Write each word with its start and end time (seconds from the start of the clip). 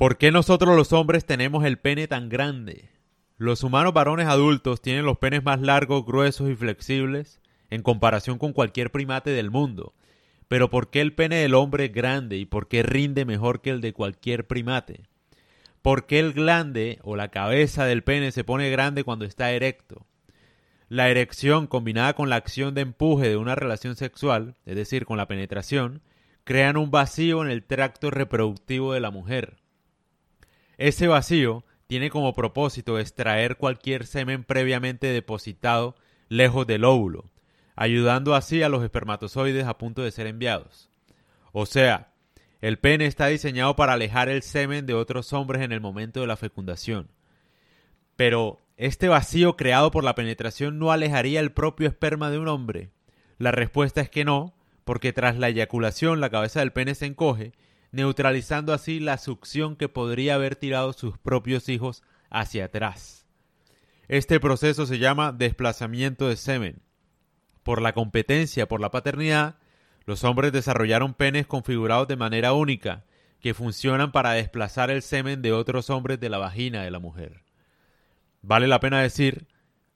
¿Por 0.00 0.16
qué 0.16 0.32
nosotros 0.32 0.74
los 0.74 0.94
hombres 0.94 1.26
tenemos 1.26 1.62
el 1.66 1.78
pene 1.78 2.08
tan 2.08 2.30
grande? 2.30 2.88
Los 3.36 3.62
humanos 3.62 3.92
varones 3.92 4.28
adultos 4.28 4.80
tienen 4.80 5.04
los 5.04 5.18
penes 5.18 5.44
más 5.44 5.60
largos, 5.60 6.06
gruesos 6.06 6.48
y 6.48 6.56
flexibles 6.56 7.38
en 7.68 7.82
comparación 7.82 8.38
con 8.38 8.54
cualquier 8.54 8.90
primate 8.92 9.28
del 9.28 9.50
mundo. 9.50 9.92
Pero 10.48 10.70
¿por 10.70 10.88
qué 10.88 11.02
el 11.02 11.12
pene 11.12 11.36
del 11.36 11.52
hombre 11.52 11.84
es 11.84 11.92
grande 11.92 12.38
y 12.38 12.46
por 12.46 12.66
qué 12.66 12.82
rinde 12.82 13.26
mejor 13.26 13.60
que 13.60 13.68
el 13.68 13.82
de 13.82 13.92
cualquier 13.92 14.46
primate? 14.46 15.02
¿Por 15.82 16.06
qué 16.06 16.18
el 16.20 16.32
glande 16.32 16.98
o 17.02 17.14
la 17.14 17.28
cabeza 17.28 17.84
del 17.84 18.02
pene 18.02 18.32
se 18.32 18.42
pone 18.42 18.70
grande 18.70 19.04
cuando 19.04 19.26
está 19.26 19.52
erecto? 19.52 20.06
La 20.88 21.10
erección 21.10 21.66
combinada 21.66 22.14
con 22.14 22.30
la 22.30 22.36
acción 22.36 22.74
de 22.74 22.80
empuje 22.80 23.28
de 23.28 23.36
una 23.36 23.54
relación 23.54 23.96
sexual, 23.96 24.56
es 24.64 24.76
decir, 24.76 25.04
con 25.04 25.18
la 25.18 25.28
penetración, 25.28 26.00
crean 26.44 26.78
un 26.78 26.90
vacío 26.90 27.44
en 27.44 27.50
el 27.50 27.64
tracto 27.64 28.10
reproductivo 28.10 28.94
de 28.94 29.00
la 29.00 29.10
mujer. 29.10 29.60
Ese 30.80 31.08
vacío 31.08 31.62
tiene 31.88 32.08
como 32.08 32.32
propósito 32.32 32.98
extraer 32.98 33.58
cualquier 33.58 34.06
semen 34.06 34.44
previamente 34.44 35.08
depositado 35.08 35.94
lejos 36.30 36.66
del 36.66 36.84
óvulo, 36.84 37.30
ayudando 37.76 38.34
así 38.34 38.62
a 38.62 38.70
los 38.70 38.82
espermatozoides 38.82 39.66
a 39.66 39.76
punto 39.76 40.00
de 40.00 40.10
ser 40.10 40.26
enviados. 40.26 40.88
O 41.52 41.66
sea, 41.66 42.14
el 42.62 42.78
pene 42.78 43.04
está 43.04 43.26
diseñado 43.26 43.76
para 43.76 43.92
alejar 43.92 44.30
el 44.30 44.40
semen 44.40 44.86
de 44.86 44.94
otros 44.94 45.34
hombres 45.34 45.60
en 45.60 45.72
el 45.72 45.82
momento 45.82 46.22
de 46.22 46.26
la 46.26 46.38
fecundación. 46.38 47.10
Pero, 48.16 48.62
¿este 48.78 49.08
vacío 49.08 49.58
creado 49.58 49.90
por 49.90 50.02
la 50.02 50.14
penetración 50.14 50.78
no 50.78 50.92
alejaría 50.92 51.40
el 51.40 51.52
propio 51.52 51.88
esperma 51.88 52.30
de 52.30 52.38
un 52.38 52.48
hombre? 52.48 52.88
La 53.36 53.50
respuesta 53.50 54.00
es 54.00 54.08
que 54.08 54.24
no, 54.24 54.54
porque 54.84 55.12
tras 55.12 55.36
la 55.36 55.50
eyaculación 55.50 56.20
la 56.20 56.30
cabeza 56.30 56.60
del 56.60 56.72
pene 56.72 56.94
se 56.94 57.04
encoge 57.04 57.52
neutralizando 57.92 58.72
así 58.72 59.00
la 59.00 59.18
succión 59.18 59.76
que 59.76 59.88
podría 59.88 60.34
haber 60.34 60.56
tirado 60.56 60.92
sus 60.92 61.18
propios 61.18 61.68
hijos 61.68 62.02
hacia 62.30 62.66
atrás. 62.66 63.26
Este 64.08 64.40
proceso 64.40 64.86
se 64.86 64.98
llama 64.98 65.32
desplazamiento 65.32 66.28
de 66.28 66.36
semen. 66.36 66.82
Por 67.62 67.82
la 67.82 67.92
competencia 67.92 68.66
por 68.66 68.80
la 68.80 68.90
paternidad, 68.90 69.56
los 70.04 70.24
hombres 70.24 70.52
desarrollaron 70.52 71.14
penes 71.14 71.46
configurados 71.46 72.08
de 72.08 72.16
manera 72.16 72.52
única, 72.52 73.04
que 73.40 73.54
funcionan 73.54 74.12
para 74.12 74.32
desplazar 74.32 74.90
el 74.90 75.02
semen 75.02 75.42
de 75.42 75.52
otros 75.52 75.90
hombres 75.90 76.20
de 76.20 76.28
la 76.28 76.38
vagina 76.38 76.82
de 76.82 76.90
la 76.90 76.98
mujer. 76.98 77.42
Vale 78.42 78.66
la 78.66 78.80
pena 78.80 79.00
decir, 79.00 79.46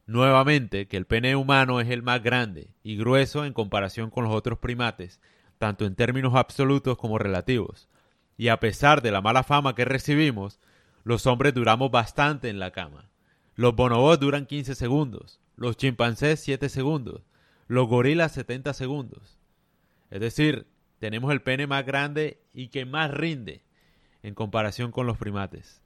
nuevamente, 0.06 0.86
que 0.88 0.96
el 0.96 1.06
pene 1.06 1.36
humano 1.36 1.80
es 1.80 1.90
el 1.90 2.02
más 2.02 2.22
grande 2.22 2.70
y 2.82 2.96
grueso 2.96 3.44
en 3.44 3.52
comparación 3.52 4.10
con 4.10 4.24
los 4.24 4.34
otros 4.34 4.58
primates, 4.58 5.20
tanto 5.64 5.86
en 5.86 5.94
términos 5.94 6.34
absolutos 6.34 6.98
como 6.98 7.16
relativos. 7.16 7.88
Y 8.36 8.48
a 8.48 8.60
pesar 8.60 9.00
de 9.00 9.10
la 9.10 9.22
mala 9.22 9.44
fama 9.44 9.74
que 9.74 9.86
recibimos, 9.86 10.60
los 11.04 11.26
hombres 11.26 11.54
duramos 11.54 11.90
bastante 11.90 12.50
en 12.50 12.58
la 12.58 12.70
cama. 12.70 13.08
Los 13.54 13.74
bonobos 13.74 14.20
duran 14.20 14.44
15 14.44 14.74
segundos, 14.74 15.40
los 15.56 15.78
chimpancés 15.78 16.40
7 16.40 16.68
segundos, 16.68 17.22
los 17.66 17.88
gorilas 17.88 18.32
70 18.32 18.74
segundos. 18.74 19.38
Es 20.10 20.20
decir, 20.20 20.66
tenemos 20.98 21.32
el 21.32 21.40
pene 21.40 21.66
más 21.66 21.86
grande 21.86 22.42
y 22.52 22.68
que 22.68 22.84
más 22.84 23.10
rinde 23.10 23.64
en 24.22 24.34
comparación 24.34 24.92
con 24.92 25.06
los 25.06 25.16
primates. 25.16 25.80